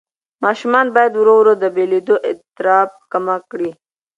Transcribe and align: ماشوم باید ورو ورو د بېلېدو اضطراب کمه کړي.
ماشوم 0.43 0.73
باید 0.95 1.13
ورو 1.15 1.33
ورو 1.37 1.53
د 1.63 1.65
بېلېدو 1.75 2.15
اضطراب 2.29 2.89
کمه 3.11 3.35
کړي. 3.51 3.69